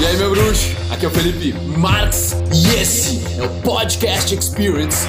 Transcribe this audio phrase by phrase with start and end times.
[0.00, 0.76] E aí, meu bruxo?
[0.92, 5.08] Aqui é o Felipe Marx e esse é o Podcast Experience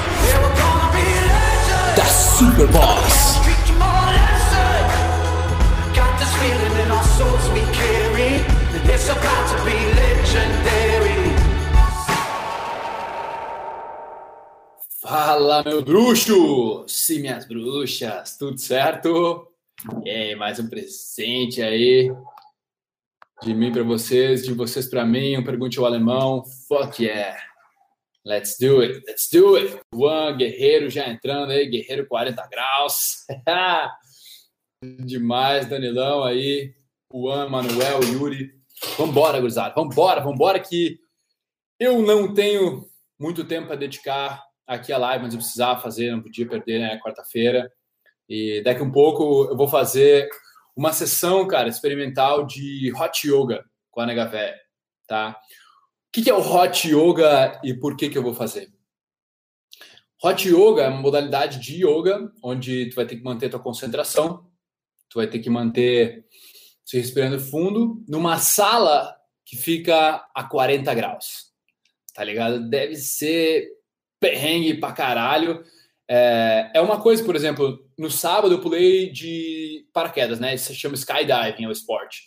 [1.95, 3.37] da Super Boss.
[15.03, 16.83] Fala, meu bruxo!
[16.87, 19.47] Sim, minhas bruxas, tudo certo?
[20.03, 22.11] E aí, mais um presente aí
[23.41, 25.37] de mim para vocês, de vocês para mim.
[25.37, 26.43] Um pergunte ao alemão.
[26.67, 27.37] Fuck yeah.
[28.25, 29.01] Let's do it.
[29.07, 29.79] Let's do it.
[29.93, 33.25] Juan Guerreiro já entrando aí, Guerreiro 40 graus.
[35.05, 36.75] Demais, Danilão aí.
[37.11, 38.51] Juan, Manuel, Yuri.
[38.97, 39.73] Vambora, gurizada.
[39.73, 40.99] Vambora, vambora que
[41.79, 42.87] eu não tenho
[43.19, 46.99] muito tempo para dedicar aqui a live, mas eu precisava fazer, não podia perder, né?
[46.99, 47.71] Quarta-feira.
[48.27, 50.29] E daqui um pouco eu vou fazer
[50.79, 54.57] uma sessão, cara, experimental de hot yoga com a nega véia,
[55.05, 55.31] tá?
[56.07, 58.71] O que, que é o hot yoga e por que, que eu vou fazer?
[60.23, 64.49] Hot yoga é uma modalidade de yoga onde tu vai ter que manter tua concentração,
[65.09, 66.25] tu vai ter que manter
[66.85, 69.13] se respirando fundo numa sala
[69.45, 71.51] que fica a 40 graus.
[72.13, 72.69] Tá ligado?
[72.69, 73.67] Deve ser
[74.17, 75.61] perrengue pra caralho.
[76.09, 80.55] É, é uma coisa, por exemplo, no sábado eu pulei de paraquedas, né?
[80.55, 82.23] Isso se chama skydiving, é o esporte.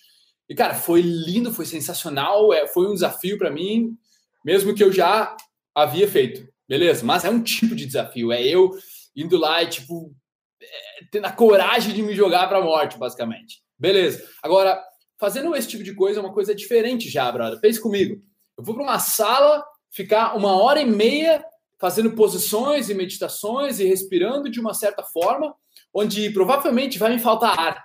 [0.47, 3.97] E, cara, foi lindo, foi sensacional, é, foi um desafio para mim,
[4.45, 5.35] mesmo que eu já
[5.75, 7.03] havia feito, beleza?
[7.07, 8.71] Mas é um tipo de desafio, é eu
[9.17, 10.15] indo lá e, tipo,
[10.61, 13.63] é, tendo a coragem de me jogar para a morte, basicamente.
[13.79, 14.23] Beleza.
[14.43, 14.79] Agora,
[15.19, 17.59] fazendo esse tipo de coisa é uma coisa diferente já, brother.
[17.61, 18.23] Pense comigo.
[18.59, 21.43] Eu vou para uma sala, ficar uma hora e meia
[21.83, 25.53] fazendo posições e meditações e respirando de uma certa forma,
[25.93, 27.85] onde provavelmente vai me faltar ar.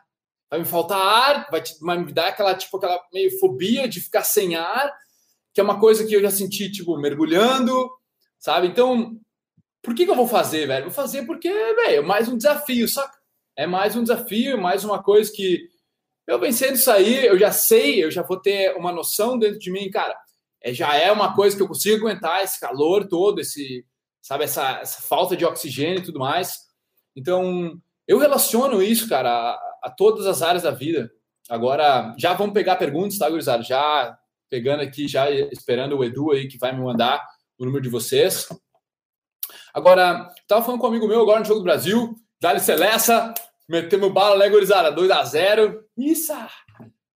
[0.52, 4.24] Vai me faltar ar, vai, vai me dar aquela, tipo, aquela meio fobia de ficar
[4.24, 4.94] sem ar,
[5.52, 7.90] que é uma coisa que eu já senti, tipo, mergulhando,
[8.38, 8.68] sabe?
[8.68, 9.20] Então,
[9.82, 10.86] por que, que eu vou fazer, velho?
[10.86, 13.18] Vou fazer porque, velho, é mais um desafio, saca?
[13.56, 15.68] É mais um desafio, mais uma coisa que
[16.28, 19.72] eu vencendo isso aí, eu já sei, eu já vou ter uma noção dentro de
[19.72, 20.16] mim, cara
[20.62, 23.86] é, já é uma coisa que eu consigo aguentar esse calor todo, esse,
[24.28, 26.66] sabe, essa, essa falta de oxigênio e tudo mais.
[27.16, 31.10] Então, eu relaciono isso, cara, a, a, todas as áreas da vida.
[31.50, 33.64] Agora, já vamos pegar perguntas, tá, gurizada?
[33.64, 34.18] Já
[34.50, 37.26] pegando aqui, já esperando o Edu aí, que vai me mandar
[37.58, 38.50] o número de vocês.
[39.74, 43.34] Agora, tava falando com um amigo meu agora no Jogo do Brasil, Dali Celessa,
[43.66, 44.92] metemos bala, né, gurizada?
[44.92, 46.34] 2 a 0 Isso!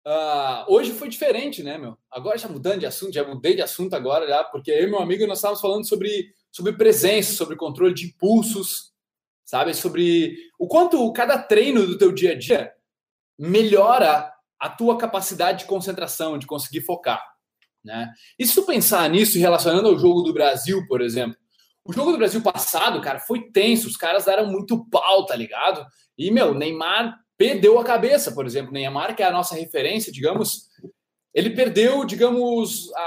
[0.06, 1.96] Uh, hoje foi diferente, né, meu?
[2.10, 5.00] Agora já mudando de assunto, já mudei de assunto agora, já, porque eu e meu
[5.00, 8.92] amigo nós estávamos falando sobre, sobre presença, sobre controle de impulsos,
[9.44, 9.75] sabe?
[9.75, 12.72] Sobre o quanto cada treino do teu dia a dia
[13.38, 17.22] melhora a tua capacidade de concentração, de conseguir focar,
[17.84, 18.12] né?
[18.38, 21.37] E se tu pensar nisso relacionando ao jogo do Brasil, por exemplo,
[21.84, 25.87] o jogo do Brasil passado, cara, foi tenso, os caras deram muito pau, tá ligado?
[26.19, 28.72] E, meu, Neymar perdeu a cabeça, por exemplo.
[28.72, 30.69] Neymar, que é a nossa referência, digamos,
[31.32, 33.00] ele perdeu, digamos, a,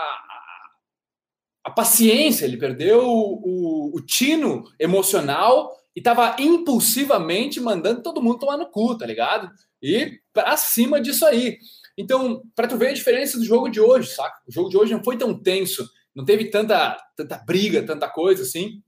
[1.63, 8.39] a, paciência, ele perdeu o, o, o tino emocional e estava impulsivamente mandando todo mundo
[8.39, 9.49] tomar no cu, tá ligado?
[9.81, 11.57] E para cima disso aí.
[11.97, 14.39] Então, para tu ver a diferença do jogo de hoje, saca?
[14.47, 18.44] O jogo de hoje não foi tão tenso, não teve tanta, tanta briga, tanta coisa
[18.44, 18.81] assim.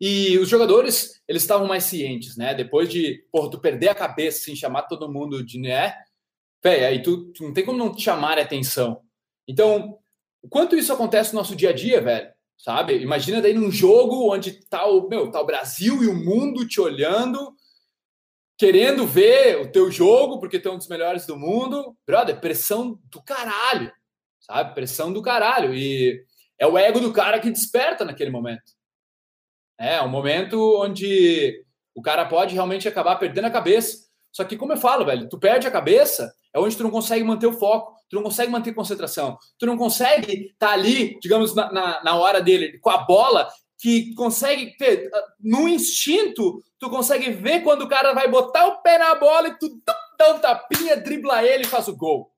[0.00, 2.54] E os jogadores, eles estavam mais cientes, né?
[2.54, 5.94] Depois de, porra, tu perder a cabeça, assim, chamar todo mundo de, né?
[6.62, 9.00] Véi, aí tu, tu, não tem como não te chamar a atenção.
[9.46, 9.98] Então,
[10.42, 12.98] o quanto isso acontece no nosso dia a dia, velho, sabe?
[12.98, 16.80] Imagina daí num jogo onde tá o, meu, tá o Brasil e o mundo te
[16.80, 17.54] olhando,
[18.58, 21.96] querendo ver o teu jogo, porque tu é um dos melhores do mundo.
[22.06, 23.92] Brother, pressão do caralho,
[24.40, 24.74] sabe?
[24.74, 25.74] Pressão do caralho.
[25.74, 26.24] E
[26.58, 28.72] é o ego do cara que desperta naquele momento.
[29.78, 31.64] É um momento onde
[31.94, 34.08] o cara pode realmente acabar perdendo a cabeça.
[34.30, 37.24] Só que, como eu falo, velho, tu perde a cabeça, é onde tu não consegue
[37.24, 41.54] manter o foco, tu não consegue manter concentração, tu não consegue estar tá ali, digamos,
[41.54, 43.48] na, na, na hora dele, com a bola,
[43.80, 45.10] que consegue ter,
[45.40, 49.58] no instinto, tu consegue ver quando o cara vai botar o pé na bola e
[49.58, 49.82] tu
[50.18, 52.30] dá um tapinha, dribla ele e faz o gol.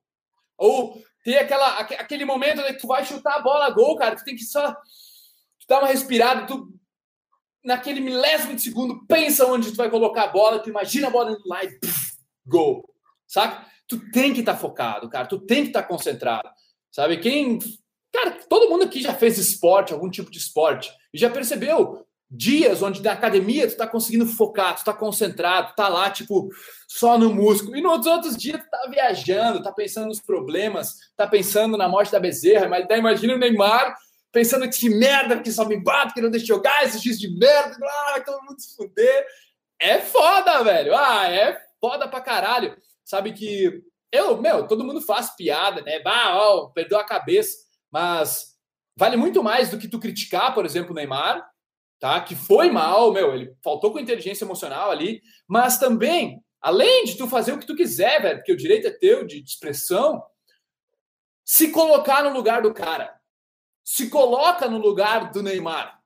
[0.57, 4.37] Ou ter aquela, aquele momento que tu vai chutar a bola gol, cara, tu tem
[4.37, 6.69] que só tu dá uma respirada, tu
[7.65, 11.33] naquele milésimo de segundo, pensa onde tu vai colocar a bola, tu imagina a bola
[11.33, 12.89] indo lá e pff, gol,
[13.27, 13.67] saca?
[13.89, 16.49] Tu tem que estar tá focado, cara, tu tem que estar tá concentrado,
[16.91, 17.19] sabe?
[17.19, 17.59] Quem,
[18.13, 22.83] cara, todo mundo aqui já fez esporte, algum tipo de esporte, e já percebeu dias
[22.83, 26.49] onde na academia tu tá conseguindo focar, tu tá concentrado, tá lá, tipo,
[26.89, 27.77] só no músculo.
[27.77, 32.11] E nos outros dias tu tá viajando, tá pensando nos problemas, tá pensando na morte
[32.11, 33.95] da Bezerra, mas daí imagina o Neymar
[34.33, 37.77] pensando que merda, que só me bate, que não deixa jogar, esse X de merda,
[37.81, 39.27] ah, vai todo mundo se fuder.
[39.81, 40.95] É foda, velho.
[40.97, 42.77] Ah, é foda pra caralho.
[43.05, 46.01] Sabe que eu, meu, todo mundo faz piada, né?
[46.01, 47.59] Bah, ó, perdeu a cabeça,
[47.91, 48.55] mas
[48.97, 51.45] vale muito mais do que tu criticar, por exemplo, o Neymar,
[51.99, 52.21] tá?
[52.21, 57.27] Que foi mal, meu, ele faltou com inteligência emocional ali, mas também, além de tu
[57.27, 60.23] fazer o que tu quiser, velho, porque o direito é teu de expressão,
[61.45, 63.15] se colocar no lugar do cara.
[63.85, 66.01] Se coloca no lugar do Neymar,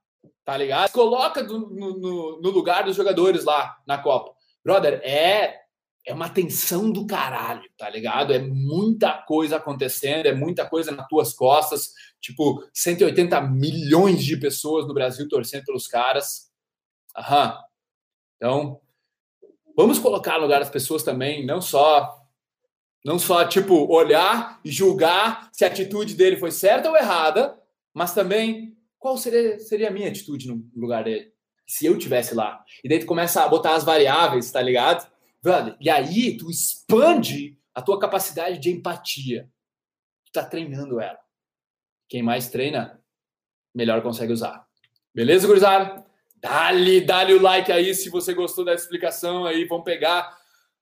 [0.44, 0.88] tá ligado?
[0.88, 4.34] Se coloca do, no, no, no lugar dos jogadores lá na Copa.
[4.64, 5.67] Brother, é
[6.08, 8.32] é uma tensão do caralho, tá ligado?
[8.32, 11.92] É muita coisa acontecendo, é muita coisa nas tuas costas.
[12.18, 16.50] Tipo, 180 milhões de pessoas no Brasil torcendo pelos caras.
[17.14, 17.58] Aham.
[18.36, 18.80] Então,
[19.76, 22.16] vamos colocar no lugar das pessoas também, não só
[23.04, 27.56] não só tipo olhar e julgar se a atitude dele foi certa ou errada,
[27.92, 31.32] mas também qual seria, seria a minha atitude no lugar dele,
[31.66, 32.64] se eu tivesse lá.
[32.82, 35.06] E daí tu começa a botar as variáveis, tá ligado?
[35.80, 39.48] E aí tu expande a tua capacidade de empatia.
[40.26, 41.18] Tu tá treinando ela.
[42.08, 43.02] Quem mais treina,
[43.74, 44.66] melhor consegue usar.
[45.14, 46.04] Beleza, gurizada?
[46.36, 49.64] Dá-lhe, o like aí se você gostou dessa explicação aí.
[49.64, 50.36] Vamos pegar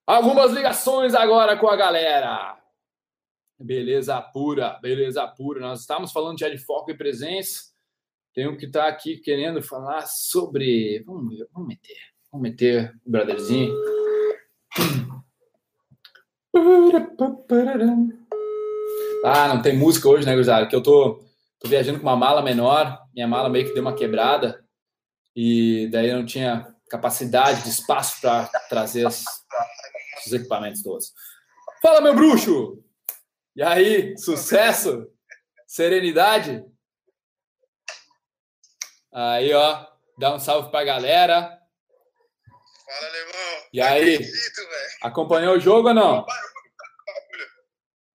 [0.07, 2.59] algumas ligações agora com a galera.
[3.59, 5.61] Beleza pura, beleza pura.
[5.61, 7.75] Nós estamos falando já de foco e presença.
[8.35, 11.03] Tem um que está aqui querendo falar sobre.
[11.07, 11.99] Vamos, ver, vamos meter.
[12.31, 14.06] Vamos meter o brotherzinho.
[19.25, 20.67] Ah, não tem música hoje, né, gurizada?
[20.67, 21.23] Que eu tô,
[21.59, 24.65] tô viajando com uma mala menor, minha mala meio que deu uma quebrada
[25.35, 29.25] e daí eu não tinha capacidade de espaço para trazer as,
[30.25, 31.13] os equipamentos todos.
[31.83, 32.83] Fala, meu bruxo!
[33.55, 35.07] E aí, sucesso?
[35.67, 36.65] Serenidade?
[39.13, 39.87] Aí, ó,
[40.19, 41.59] dá um salve pra galera.
[42.85, 43.46] Fala, alemão.
[43.77, 44.15] E aí?
[44.15, 44.63] Acredito,
[45.03, 46.25] acompanhou o jogo ou não?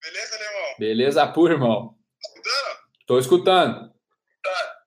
[0.01, 0.75] Beleza, alemão?
[0.79, 1.99] Beleza pura, irmão.
[2.17, 2.79] Escutando?
[3.05, 3.93] Tô escutando.
[4.41, 4.83] Tá.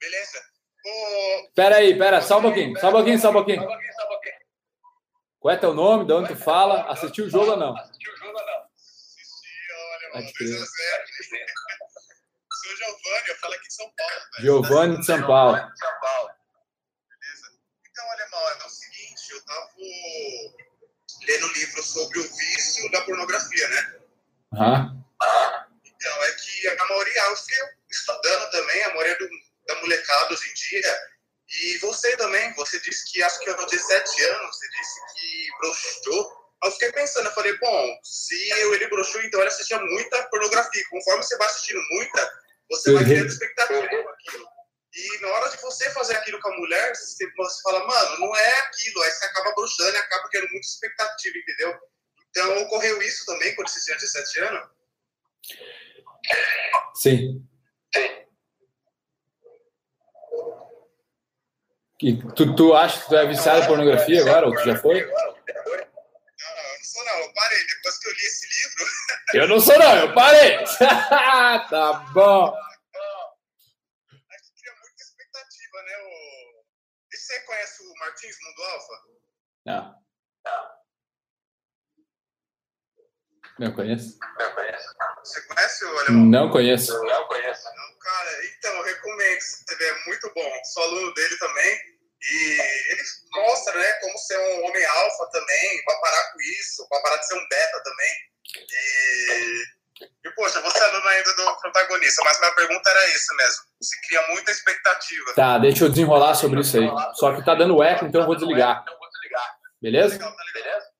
[0.00, 0.42] Beleza.
[0.84, 1.52] O...
[1.54, 3.64] Pera aí, pera, só um pouquinho, só um pouquinho, só um pouquinho.
[5.38, 6.04] Qual é teu nome?
[6.04, 6.90] De onde tu fala?
[6.90, 7.76] Assistiu o jogo ou não?
[7.76, 8.64] Assistiu o jogo ou não?
[8.74, 10.32] Assisti, olha, mano.
[10.36, 10.50] 2
[12.50, 14.20] Sou Giovanni, eu falo aqui de São Paulo.
[14.40, 15.52] Giovanni de São Paulo.
[15.54, 15.70] Beleza.
[17.88, 18.54] Então, alemão, é
[19.36, 20.68] o seguinte, eu tava
[21.26, 23.94] lendo um livro sobre o vício da pornografia, né?
[24.52, 25.04] Uhum.
[25.84, 27.58] Então, é que a maioria, eu fiquei
[27.90, 29.28] estudando também, a maioria do,
[29.66, 30.98] da molecada hoje em dia,
[31.48, 36.48] e você também, você disse que acho que aos 17 anos, você disse que broxou.
[36.62, 40.84] Eu fiquei pensando, eu falei, bom, se eu, ele broxou, então ele assistia muita pornografia.
[40.90, 42.32] Conforme você vai assistindo muita,
[42.68, 44.46] você vai criando expectativa com aquilo.
[44.94, 48.34] E na hora de você fazer aquilo com a mulher, você, você fala, mano, não
[48.34, 49.02] é aquilo.
[49.02, 51.78] Aí você acaba bruxando e acaba criando muita expectativa, entendeu?
[52.30, 54.68] Então, ocorreu isso também quando você tinha 17 anos?
[56.94, 57.46] Sim.
[57.94, 58.18] Sim.
[62.00, 65.04] E tu, tu acha que tu é viciado em pornografia agora, ou tu já foi?
[65.04, 67.66] Não, não, eu não sou não, eu parei.
[67.66, 68.86] Depois que eu li esse livro.
[69.34, 70.58] Eu não sou não, eu parei.
[71.68, 72.56] tá bom.
[77.28, 78.92] Você conhece o Martins Mundo Alfa?
[79.66, 80.08] Não.
[83.58, 84.18] Não conheço.
[84.38, 84.94] Não conheço.
[85.24, 86.26] Você conhece o Alemão?
[86.26, 87.04] Não conheço.
[87.04, 87.64] Não conheço.
[87.64, 89.40] Não, cara, então, eu recomendo.
[89.40, 90.64] Você vê, é muito bom.
[90.64, 91.98] Sou aluno dele também.
[92.20, 97.00] E ele mostra, né, como ser um homem alfa também, vai parar com isso, vai
[97.00, 98.14] parar de ser um beta também.
[98.56, 99.64] E
[100.24, 103.62] e, poxa, você é aluno ainda do protagonista, mas minha pergunta era isso mesmo.
[103.80, 105.34] Se cria muita expectativa.
[105.34, 106.90] Tá, deixa eu desenrolar sobre isso aí.
[107.14, 108.84] Só que tá dando eco, então eu vou desligar.
[109.80, 110.18] Beleza?
[110.18, 110.34] Tá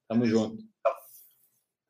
[0.09, 0.63] Tamo junto.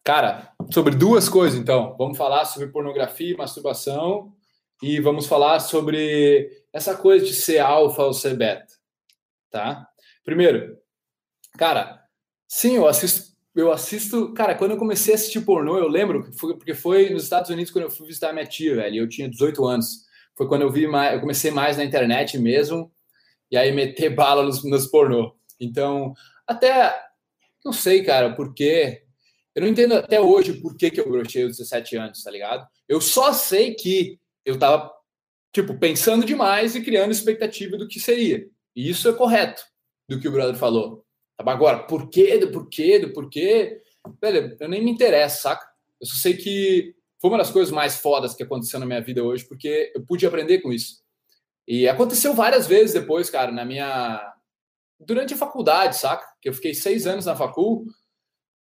[0.04, 1.96] Cara, sobre duas coisas, então.
[1.98, 4.32] Vamos falar sobre pornografia e masturbação.
[4.82, 8.72] E vamos falar sobre essa coisa de ser alfa ou ser beta.
[9.50, 9.86] Tá?
[10.24, 10.78] Primeiro,
[11.58, 12.02] cara,
[12.46, 14.32] sim, eu assisto eu assisto.
[14.34, 17.84] Cara, quando eu comecei a assistir pornô, eu lembro, porque foi nos Estados Unidos quando
[17.84, 18.96] eu fui visitar minha tia, velho.
[18.96, 20.06] Eu tinha 18 anos.
[20.36, 22.92] Foi quando eu vi mais, eu comecei mais na internet mesmo,
[23.50, 25.34] e aí meter bala nos, nos pornô.
[25.60, 26.14] Então,
[26.46, 26.94] até.
[27.64, 29.02] Não sei, cara, por quê.
[29.54, 32.64] Eu não entendo até hoje por que, que eu brochei aos 17 anos, tá ligado?
[32.88, 34.92] Eu só sei que eu tava,
[35.52, 38.46] tipo, pensando demais e criando expectativa do que seria.
[38.76, 39.64] E isso é correto
[40.08, 41.04] do que o brother falou.
[41.38, 43.80] Agora, por quê, do porquê, do porquê?
[44.20, 45.66] Velho, eu nem me interesso, saca?
[46.00, 49.22] Eu só sei que foi uma das coisas mais fodas que aconteceu na minha vida
[49.22, 51.02] hoje, porque eu pude aprender com isso.
[51.66, 54.34] E aconteceu várias vezes depois, cara, na minha.
[54.98, 56.26] Durante a faculdade, saca?
[56.40, 57.86] Que eu fiquei seis anos na facul.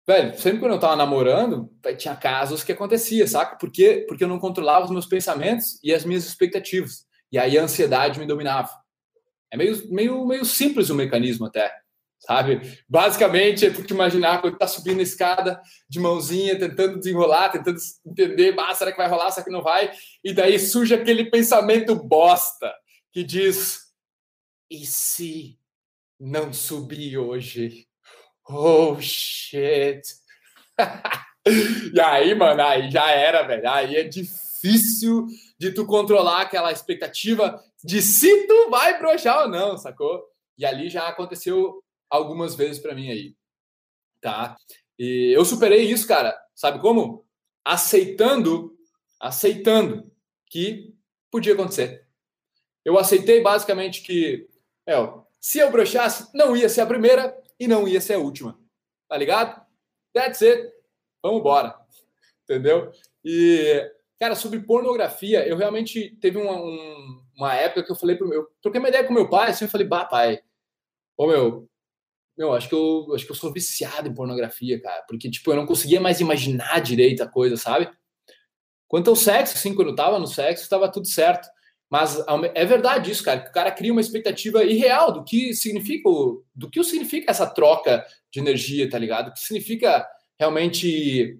[0.07, 3.57] Velho, sempre quando eu tava namorando, tinha casos que acontecia, saca?
[3.57, 4.05] Por quê?
[4.07, 7.05] Porque eu não controlava os meus pensamentos e as minhas expectativas.
[7.31, 8.69] E aí a ansiedade me dominava.
[9.51, 11.71] É meio, meio, meio simples o mecanismo até,
[12.25, 12.79] sabe?
[12.89, 18.55] Basicamente, é te imaginar quando tá subindo a escada de mãozinha, tentando desenrolar, tentando entender,
[18.59, 19.91] ah, será que vai rolar, será que não vai?
[20.23, 22.73] E daí surge aquele pensamento bosta
[23.13, 23.79] que diz:
[24.69, 25.59] e se
[26.19, 27.87] não subir hoje?
[28.47, 30.01] Oh, shit!
[31.93, 33.69] e aí, mano, aí já era, velho.
[33.69, 35.27] Aí é difícil
[35.59, 40.23] de tu controlar aquela expectativa de se tu vai broxar ou não, sacou?
[40.57, 43.35] E ali já aconteceu algumas vezes para mim aí,
[44.21, 44.57] tá?
[44.97, 46.37] E eu superei isso, cara.
[46.53, 47.25] Sabe como?
[47.63, 48.77] Aceitando,
[49.19, 50.09] aceitando
[50.47, 50.93] que
[51.29, 52.07] podia acontecer.
[52.83, 54.47] Eu aceitei basicamente que,
[54.87, 54.93] é,
[55.39, 58.59] se eu broxasse, não ia ser a primeira e não ia ser a última.
[59.09, 59.65] Tá ligado?
[60.13, 60.71] That's it.
[61.21, 61.75] Vamos embora.
[62.43, 62.91] Entendeu?
[63.23, 68.27] E, cara, sobre pornografia, eu realmente teve uma, um, uma época que eu falei pro
[68.27, 68.47] meu.
[68.61, 70.39] Troquei uma ideia com meu pai, assim, eu falei, bah, pai,
[71.17, 71.67] ô meu,
[72.37, 75.03] meu, acho que eu acho que eu sou viciado em pornografia, cara.
[75.07, 77.89] Porque, tipo, eu não conseguia mais imaginar direito a coisa, sabe?
[78.87, 81.47] Quanto ao sexo, assim, quando eu tava no sexo, estava tudo certo.
[81.89, 82.21] Mas
[82.55, 86.09] é verdade isso, cara, que o cara cria uma expectativa irreal do que significa,
[86.53, 89.29] do que significa essa troca de energia, tá ligado?
[89.29, 90.05] O que significa
[90.37, 91.39] realmente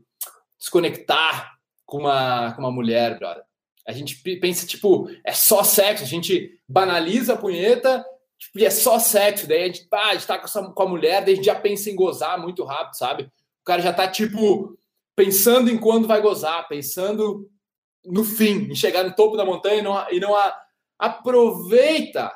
[0.57, 1.51] desconectar
[1.85, 3.43] com uma, com uma mulher, brother.
[3.87, 8.03] A gente pensa, tipo, é só sexo, a gente banaliza a punheta
[8.37, 9.47] tipo, é só sexo.
[9.47, 11.45] Daí a gente, ah, a gente tá com, essa, com a mulher, daí a gente
[11.45, 13.23] já pensa em gozar muito rápido, sabe?
[13.23, 14.77] O cara já tá, tipo,
[15.15, 17.49] pensando em quando vai gozar, pensando
[18.05, 20.55] no fim, em chegar no topo da montanha e não, e não a,
[20.99, 22.31] aproveita,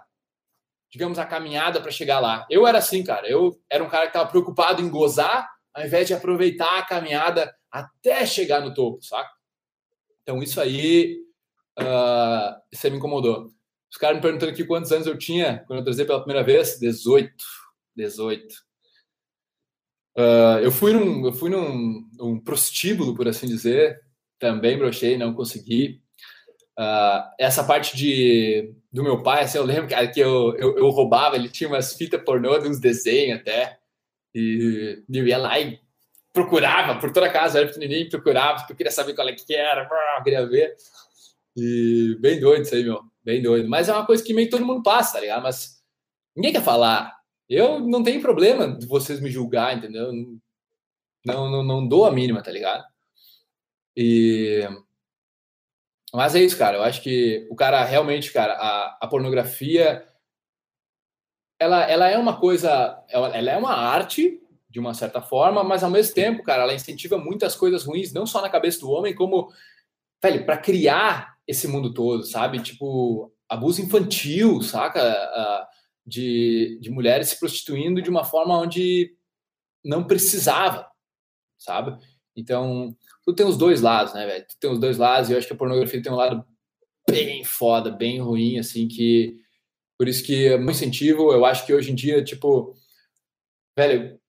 [0.91, 2.46] digamos, a caminhada para chegar lá.
[2.50, 3.29] Eu era assim, cara.
[3.29, 7.53] Eu era um cara que estava preocupado em gozar, ao invés de aproveitar a caminhada
[7.72, 9.29] até chegar no topo, saca?
[10.24, 11.20] Então, isso aí,
[11.79, 13.51] uh, isso me incomodou.
[13.91, 16.79] Os caras me perguntando aqui quantos anos eu tinha quando eu trazei pela primeira vez.
[16.79, 17.34] 18.
[17.96, 18.46] 18.
[20.17, 24.00] Uh, eu fui num, eu fui num, num prostíbulo, por assim dizer,
[24.38, 26.01] também brochei, não consegui.
[26.77, 30.89] Uh, essa parte de do meu pai, assim, eu lembro cara, que eu, eu, eu,
[30.89, 33.77] roubava, ele tinha umas fitas pornô de uns desenhos até,
[34.34, 35.79] e eu ia lá e
[36.34, 39.55] procurava por toda a casa, era pequenininho, procurava, porque eu queria saber qual é que
[39.55, 39.88] era,
[40.24, 40.75] queria ver.
[41.55, 43.69] E bem doido isso aí, meu, bem doido.
[43.69, 45.43] Mas é uma coisa que meio que todo mundo passa, tá ligado?
[45.43, 45.81] Mas
[46.36, 47.17] ninguém quer falar.
[47.48, 50.12] Eu não tenho problema de vocês me julgar, entendeu?
[51.25, 52.86] Não, não, não dou a mínima, tá ligado?
[53.95, 54.67] E...
[56.13, 56.77] Mas é isso, cara.
[56.77, 60.05] Eu acho que o cara realmente, cara, a, a pornografia
[61.59, 65.83] ela, ela é uma coisa, ela, ela, é uma arte de uma certa forma, mas
[65.83, 69.13] ao mesmo tempo, cara, ela incentiva muitas coisas ruins, não só na cabeça do homem,
[69.13, 69.51] como,
[70.24, 72.62] velho, para criar esse mundo todo, sabe?
[72.62, 75.68] Tipo, abuso infantil, saca?
[76.06, 79.15] De, de mulheres se prostituindo de uma forma onde
[79.84, 80.88] não precisava,
[81.58, 81.98] sabe?
[82.36, 84.46] Então, tu tem os dois lados, né, velho?
[84.48, 86.46] Tu tem os dois lados e eu acho que a pornografia tem um lado
[87.10, 89.36] bem foda, bem ruim, assim, que
[89.98, 92.75] por isso que é um incentivo, eu acho que hoje em dia, tipo,
[93.75, 94.20] velho,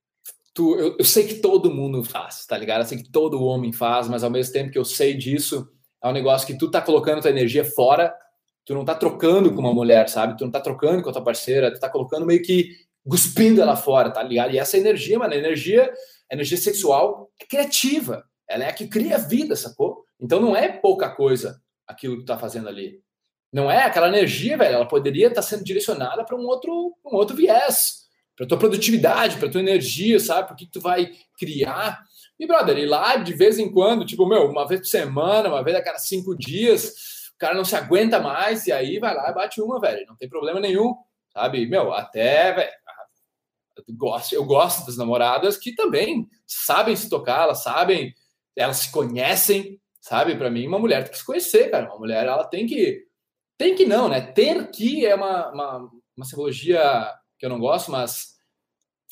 [0.55, 2.81] tu, eu, eu sei que todo mundo faz, tá ligado?
[2.81, 5.71] Eu sei que todo homem faz, mas ao mesmo tempo que eu sei disso,
[6.02, 8.14] é um negócio que tu tá colocando tua energia fora,
[8.64, 10.37] tu não tá trocando com uma mulher, sabe?
[10.37, 12.71] Tu não tá trocando com a tua parceira, tu tá colocando meio que
[13.09, 14.52] cuspindo ela fora, tá ligado?
[14.52, 15.92] E essa energia, mano, energia,
[16.30, 18.25] energia sexual é criativa.
[18.49, 20.04] Ela é a que cria vida, sacou?
[20.21, 23.00] Então não é pouca coisa aquilo que tu tá fazendo ali.
[23.52, 24.76] Não é aquela energia, velho.
[24.76, 28.07] Ela poderia estar tá sendo direcionada para um outro, um outro viés,
[28.40, 30.49] para tua produtividade, para tua energia, sabe?
[30.49, 32.02] Por que tu vai criar?
[32.38, 35.62] E brother, ir lá de vez em quando, tipo, meu, uma vez por semana, uma
[35.62, 39.28] vez a cada cinco dias, o cara não se aguenta mais e aí vai lá
[39.28, 40.06] e bate uma, velho.
[40.09, 40.94] Não tem problema nenhum,
[41.35, 41.66] sabe?
[41.66, 42.70] Meu, até, velho,
[43.76, 48.14] eu gosto, eu gosto das namoradas que também sabem se tocar, elas sabem
[48.56, 50.35] elas se conhecem, sabe?
[50.35, 51.90] Para mim, uma mulher tem que se conhecer, cara.
[51.90, 53.04] Uma mulher, ela tem que.
[53.59, 54.23] Tem que não, né?
[54.23, 58.37] Ter que é uma, uma, uma simbologia que eu não gosto, mas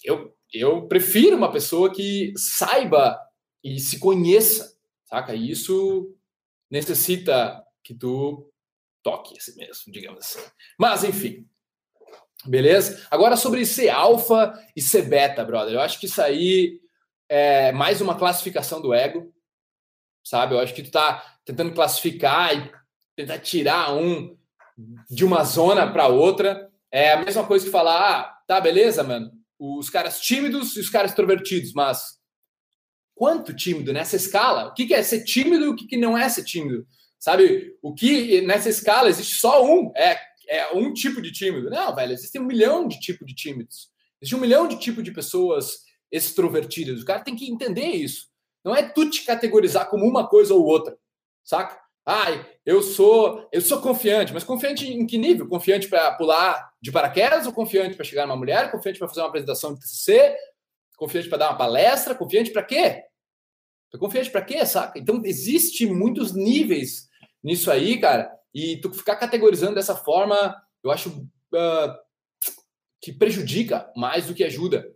[0.05, 3.19] eu, eu prefiro uma pessoa que saiba
[3.65, 5.35] e se conheça, saca?
[5.35, 6.15] E isso
[6.71, 8.53] necessita que tu
[9.03, 10.47] toque assim mesmo, digamos assim.
[10.79, 11.49] Mas, enfim.
[12.45, 13.05] Beleza?
[13.11, 15.75] Agora sobre ser alfa e ser beta, brother.
[15.75, 16.81] Eu acho que isso aí
[17.29, 19.35] é mais uma classificação do ego,
[20.23, 20.55] sabe?
[20.55, 22.71] Eu acho que tu tá tentando classificar e
[23.17, 24.37] tentar tirar um
[25.11, 26.68] de uma zona para outra.
[26.91, 29.31] É a mesma coisa que falar, ah, tá, beleza, mano.
[29.59, 32.19] Os caras tímidos e os caras extrovertidos, mas
[33.15, 34.69] quanto tímido nessa escala?
[34.69, 36.87] O que é ser tímido e o que não é ser tímido?
[37.19, 37.77] Sabe?
[37.83, 40.19] O que nessa escala existe só um, é,
[40.49, 41.69] é um tipo de tímido.
[41.69, 43.91] Não, velho, existem um milhão de tipos de tímidos.
[44.21, 45.81] Existe um milhão de tipos de pessoas
[46.11, 47.03] extrovertidas.
[47.03, 48.29] O cara tem que entender isso.
[48.65, 50.97] Não é tu te categorizar como uma coisa ou outra,
[51.45, 51.79] saca?
[52.07, 55.49] Ai, eu sou, eu sou confiante, mas confiante em que nível?
[55.49, 58.71] Confiante para pular de paraquedas ou confiante para chegar numa mulher?
[58.71, 60.37] Confiante para fazer uma apresentação de TCC?
[60.99, 62.15] Confiante para dar uma palestra?
[62.15, 63.05] Confiante para quê?
[63.99, 64.99] Confiante para quê, saca?
[64.99, 67.09] Então existe muitos níveis
[67.43, 68.31] nisso aí, cara.
[68.53, 71.99] E tu ficar categorizando dessa forma, eu acho uh,
[73.01, 74.95] que prejudica mais do que ajuda,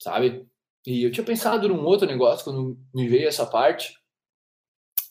[0.00, 0.48] sabe?
[0.86, 3.94] E eu tinha pensado num outro negócio quando me veio essa parte.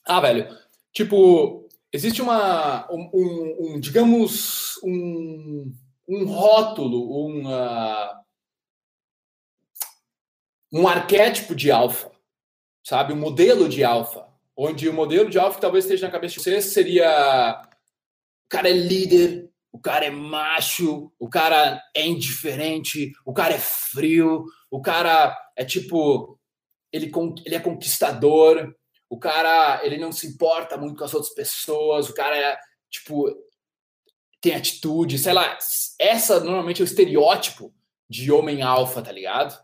[0.08, 0.48] Ah, velho,
[0.92, 1.63] tipo,
[1.94, 5.72] existe uma, um, um, um digamos, um,
[6.10, 8.24] um rótulo, um, uh,
[10.72, 12.12] um arquétipo de alfa,
[12.84, 13.14] sabe?
[13.14, 16.42] Um modelo de alfa, onde o modelo de alfa que talvez esteja na cabeça de
[16.42, 17.62] vocês seria
[18.46, 23.60] o cara é líder, o cara é macho, o cara é indiferente, o cara é
[23.60, 26.40] frio, o cara é tipo,
[26.92, 27.12] ele,
[27.46, 28.76] ele é conquistador,
[29.14, 32.58] o cara, ele não se importa muito com as outras pessoas, o cara é,
[32.90, 33.30] tipo,
[34.42, 35.58] tem atitude, sei lá.
[36.00, 37.74] Essa normalmente é o estereótipo
[38.10, 39.58] de homem alfa, tá ligado?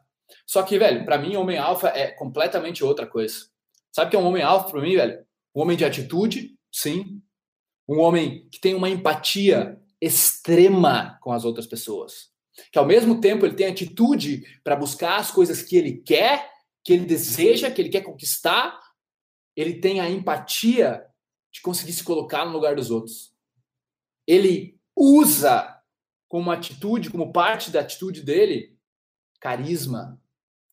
[0.46, 3.48] Só que, velho, para mim, homem alfa é completamente outra coisa.
[3.92, 5.26] Sabe o que é um homem alfa para mim, velho?
[5.56, 7.22] Um homem de atitude, sim.
[7.88, 12.30] Um homem que tem uma empatia extrema com as outras pessoas
[12.72, 16.50] que ao mesmo tempo ele tem atitude para buscar as coisas que ele quer,
[16.84, 18.78] que ele deseja, que ele quer conquistar,
[19.60, 21.06] ele tem a empatia
[21.52, 23.34] de conseguir se colocar no lugar dos outros.
[24.28, 25.82] Ele usa
[26.28, 28.78] como atitude, como parte da atitude dele,
[29.40, 30.22] carisma.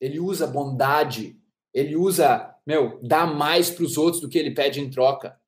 [0.00, 1.40] Ele usa bondade.
[1.72, 5.40] Ele usa, meu, dá mais para os outros do que ele pede em troca.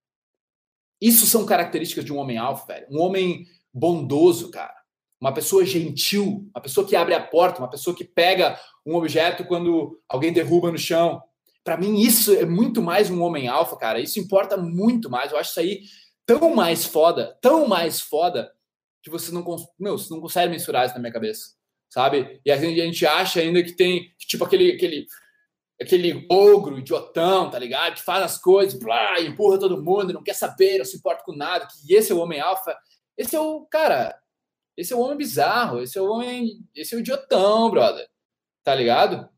[1.01, 2.87] Isso são características de um homem alfa, velho.
[2.91, 4.79] Um homem bondoso, cara
[5.21, 9.45] uma pessoa gentil, uma pessoa que abre a porta, uma pessoa que pega um objeto
[9.45, 11.23] quando alguém derruba no chão.
[11.69, 14.01] Para mim, isso é muito mais um homem alfa, cara.
[14.01, 15.31] Isso importa muito mais.
[15.31, 15.83] Eu acho isso aí
[16.25, 18.51] tão mais foda, tão mais foda,
[19.03, 19.45] que você não,
[19.79, 21.51] meu, você não consegue mensurar isso na minha cabeça,
[21.91, 22.41] sabe?
[22.43, 25.07] E a gente, a gente acha ainda que tem, tipo, aquele, aquele,
[25.79, 27.97] aquele ogro, idiotão, tá ligado?
[27.97, 31.37] Que faz as coisas, blá, empurra todo mundo, não quer saber, não se importa com
[31.37, 32.75] nada, que esse é o homem alfa.
[33.15, 34.19] Esse é o, cara,
[34.75, 38.09] esse é o homem bizarro, esse é o homem, esse é o idiotão, brother.
[38.65, 39.29] Tá ligado?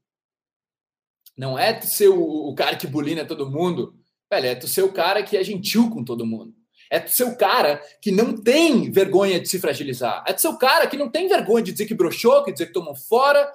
[1.40, 3.94] Não é tu ser o, o cara que bulina todo mundo,
[4.30, 6.54] velho, é tu ser o cara que é gentil com todo mundo.
[6.90, 10.22] É tu ser o cara que não tem vergonha de se fragilizar.
[10.28, 12.66] É tu ser o cara que não tem vergonha de dizer que broxou, que dizer
[12.66, 13.50] que tomou fora.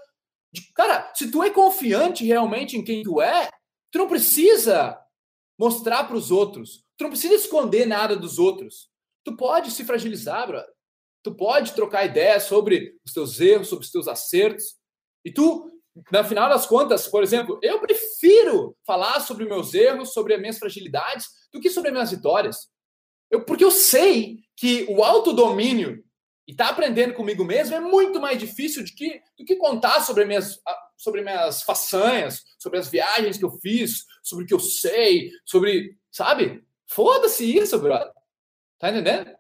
[0.74, 3.52] Cara, se tu é confiante realmente em quem tu é,
[3.92, 5.00] tu não precisa
[5.56, 6.84] mostrar para os outros.
[6.98, 8.90] Tu não precisa esconder nada dos outros.
[9.24, 10.74] Tu pode se fragilizar, brother.
[11.22, 14.76] Tu pode trocar ideias sobre os teus erros, sobre os teus acertos.
[15.24, 15.70] E tu,
[16.12, 20.58] no final das contas, por exemplo, eu prefiro falar sobre meus erros, sobre as minhas
[20.58, 22.68] fragilidades, do que sobre as minhas vitórias.
[23.32, 26.04] Eu, porque eu sei que o autodomínio
[26.48, 30.02] e estar tá aprendendo comigo mesmo é muito mais difícil de que, do que contar
[30.02, 30.60] sobre minhas,
[30.98, 35.98] sobre minhas façanhas, sobre as viagens que eu fiz, sobre o que eu sei, sobre.
[36.12, 36.64] Sabe?
[36.88, 38.12] Foda-se isso, brother.
[38.78, 39.36] Tá entendendo?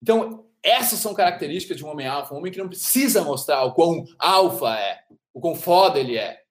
[0.00, 3.74] Então, essas são características de um homem alfa, um homem que não precisa mostrar o
[3.74, 5.04] quão alfa é,
[5.34, 6.42] o quão foda ele é.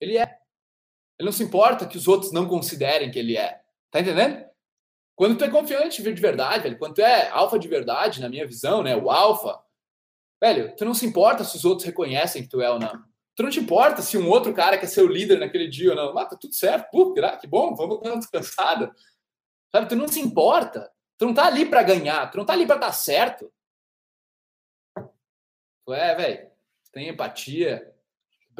[0.00, 0.38] Ele é.
[1.18, 3.60] Ele não se importa que os outros não considerem que ele é.
[3.90, 4.44] Tá entendendo?
[5.14, 8.46] Quando tu é confiante de verdade, velho, quando tu é alfa de verdade, na minha
[8.46, 9.62] visão, né, o alfa,
[10.40, 13.04] velho, tu não se importa se os outros reconhecem que tu é ou não.
[13.34, 15.96] Tu não te importa se um outro cara quer ser o líder naquele dia ou
[15.96, 16.18] não.
[16.18, 18.94] Ah, tá tudo certo, pô, que bom, vamos dar uma descansada.
[19.70, 20.90] Sabe, tu não se importa.
[21.16, 23.52] Tu não tá ali para ganhar, tu não tá ali para dar certo.
[25.86, 26.50] Tu é, velho,
[26.92, 27.91] tem empatia,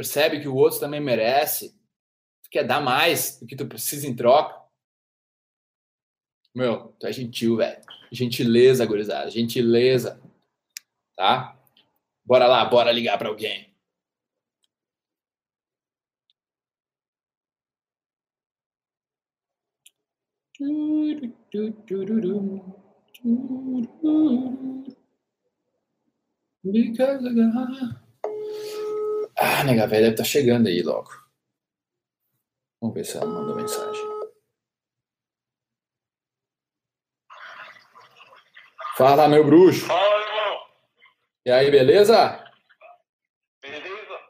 [0.03, 1.71] percebe que o outro também merece,
[2.43, 4.61] tu quer dar mais do que tu precisa em troca.
[6.53, 7.81] Meu, tu é gentil, velho.
[8.11, 10.21] Gentileza, gurizada, gentileza.
[11.17, 11.57] Tá?
[12.25, 13.73] Bora lá, bora ligar para alguém.
[26.65, 28.03] Because I got...
[29.45, 31.11] Ah, nega velha deve estar tá chegando aí logo.
[32.81, 34.03] Vamos ver se ela mandou mensagem.
[38.97, 39.85] Fala, meu bruxo.
[39.85, 40.67] Fala, irmão.
[41.45, 42.39] E aí, beleza?
[43.61, 44.21] Beleza?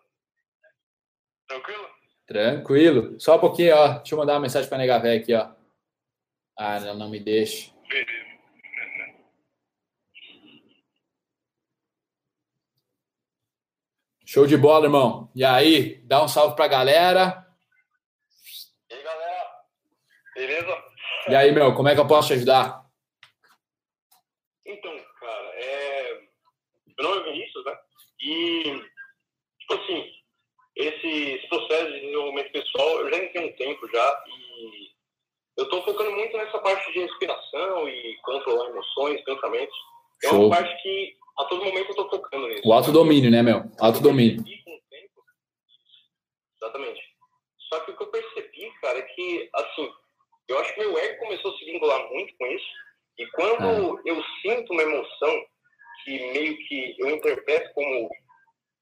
[1.46, 1.88] Tranquilo?
[2.26, 3.20] Tranquilo.
[3.20, 3.98] Só um pouquinho, ó.
[3.98, 5.52] Deixa eu mandar uma mensagem pra nega velha aqui, ó.
[6.58, 7.70] Ah, ela não me deixa.
[7.86, 8.22] Beleza.
[14.32, 15.30] Show de bola, irmão.
[15.34, 17.46] E aí, dá um salve pra galera.
[18.88, 19.50] E aí, galera?
[20.34, 20.84] Beleza?
[21.28, 22.82] E aí, meu, como é que eu posso te ajudar?
[24.64, 24.90] Então,
[25.20, 26.20] cara, é...
[26.96, 27.76] meu nome é Vinícius, né?
[28.22, 28.62] E,
[29.58, 30.10] tipo assim,
[30.76, 34.92] esse, esse processo de desenvolvimento pessoal, eu já tenho um tempo já e
[35.58, 39.76] eu tô focando muito nessa parte de inspiração e controlar emoções, pensamentos.
[40.24, 40.46] É Show.
[40.46, 42.62] uma parte que a todo momento eu tô focando nisso.
[42.64, 43.64] O autodomínio, né, meu?
[43.80, 44.44] Autodomínio.
[46.60, 47.00] Exatamente.
[47.68, 49.90] Só que o que eu percebi, cara, é que, assim,
[50.48, 52.66] eu acho que meu ego começou a se vincular muito com isso.
[53.18, 55.46] E quando eu sinto uma emoção
[56.04, 58.10] que meio que eu interpreto como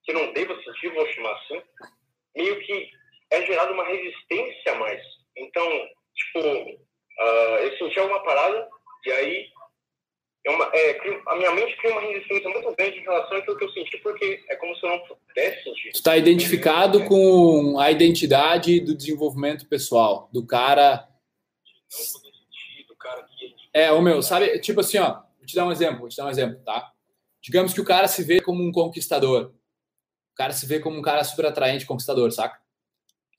[0.05, 1.63] que não deva sentir, vou chamar assim,
[2.35, 2.91] meio que
[3.31, 5.03] é gerada uma resistência a mais.
[5.37, 5.69] Então,
[6.15, 6.41] tipo,
[7.21, 8.69] ah, eu senti alguma parada
[9.07, 9.49] e aí
[10.49, 13.73] uma, é, a minha mente cria uma resistência muito grande em relação àquilo que eu
[13.73, 15.91] senti, porque é como se eu não pudesse sentir.
[15.91, 21.07] Tu está identificado com a identidade do desenvolvimento pessoal, do cara.
[21.89, 24.59] Sentir, do cara que É, o meu, sabe?
[24.61, 26.91] Tipo assim, ó, vou te dar um exemplo, vou te dar um exemplo, tá?
[27.43, 29.53] Digamos que o cara se vê como um conquistador.
[30.33, 32.59] O cara se vê como um cara super atraente, conquistador, saca?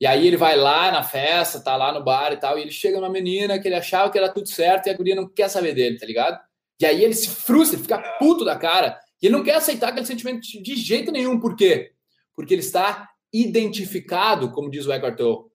[0.00, 2.70] E aí ele vai lá na festa, tá lá no bar e tal, e ele
[2.70, 5.48] chega numa menina que ele achava que era tudo certo e a guria não quer
[5.48, 6.40] saber dele, tá ligado?
[6.80, 9.88] E aí ele se frustra, ele fica puto da cara, e ele não quer aceitar
[9.88, 11.38] aquele sentimento de jeito nenhum.
[11.38, 11.92] Por quê?
[12.34, 15.52] Porque ele está identificado, como diz o Eckhart Tolle.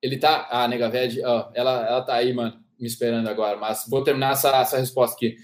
[0.00, 0.48] Ele tá.
[0.50, 0.90] Ah, nega
[1.24, 5.14] ó, ela, ela tá aí, mano, me esperando agora, mas vou terminar essa, essa resposta
[5.14, 5.36] aqui.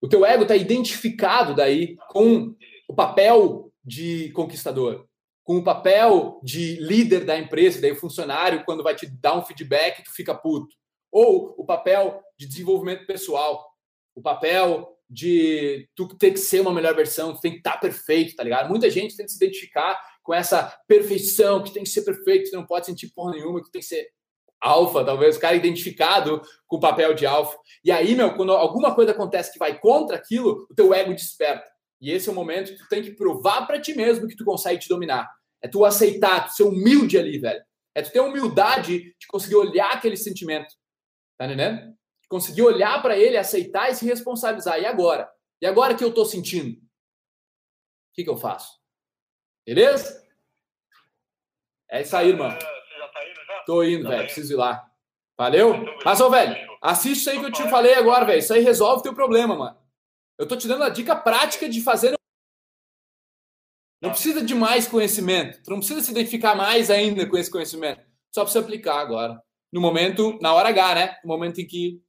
[0.00, 2.54] O teu ego tá identificado daí com
[2.86, 5.08] o papel de conquistador,
[5.44, 9.44] com o papel de líder da empresa, daí o funcionário, quando vai te dar um
[9.44, 10.74] feedback, tu fica puto.
[11.12, 13.64] Ou o papel de desenvolvimento pessoal,
[14.14, 18.34] o papel de tu ter que ser uma melhor versão, tu tem que estar perfeito,
[18.34, 18.70] tá ligado?
[18.70, 22.56] Muita gente tem que se identificar com essa perfeição, que tem que ser perfeito, que
[22.56, 24.08] não pode sentir porra nenhuma, que tem que ser
[24.58, 27.56] alfa, talvez, o cara identificado com o papel de alfa.
[27.84, 31.70] E aí, meu, quando alguma coisa acontece que vai contra aquilo, o teu ego desperta.
[32.04, 34.44] E esse é o momento que tu tem que provar para ti mesmo que tu
[34.44, 35.30] consegue te dominar.
[35.62, 37.64] É tu aceitar, tu ser humilde ali, velho.
[37.94, 40.74] É tu ter humildade de conseguir olhar aquele sentimento.
[41.38, 41.94] Tá entendendo?
[42.28, 44.78] Conseguir olhar para ele, aceitar e se responsabilizar.
[44.80, 45.30] E agora?
[45.62, 46.76] E agora que eu tô sentindo?
[46.76, 46.80] O
[48.14, 48.78] que, que eu faço?
[49.66, 50.22] Beleza?
[51.90, 52.48] É isso aí, irmão.
[52.50, 53.62] É, Você já tá indo já?
[53.64, 54.18] Tô indo, Tá velho.
[54.20, 54.26] bem.
[54.26, 54.90] Preciso ir lá.
[55.38, 55.72] Valeu?
[56.04, 58.38] Mas, ô, velho, assiste isso aí que eu te falei agora, velho.
[58.40, 59.83] Isso aí resolve o teu problema, mano.
[60.38, 62.14] Eu tô te dando a dica prática de fazer.
[64.02, 65.62] Não precisa de mais conhecimento.
[65.62, 68.02] Tu não precisa se identificar mais ainda com esse conhecimento.
[68.32, 69.40] Só precisa aplicar agora.
[69.72, 71.16] No momento, na hora H, né?
[71.24, 72.02] No momento em que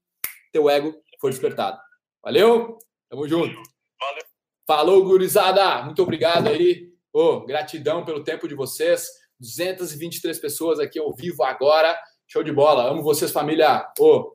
[0.51, 1.79] teu ego for despertado.
[2.23, 2.77] Valeu?
[3.09, 3.55] Tamo junto.
[3.99, 4.23] Valeu.
[4.67, 5.83] Falou, gurizada.
[5.83, 6.91] Muito obrigado aí.
[7.13, 9.07] Ô, gratidão pelo tempo de vocês.
[9.39, 11.97] 223 pessoas aqui ao vivo agora.
[12.27, 12.89] Show de bola.
[12.89, 13.87] Amo vocês, família.
[13.99, 14.34] Ô,